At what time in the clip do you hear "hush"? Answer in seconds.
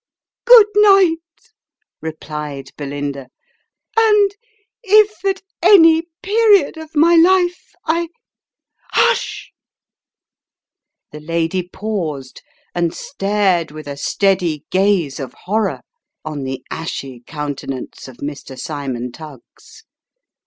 8.93-9.51